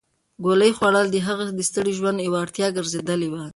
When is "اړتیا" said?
2.45-2.67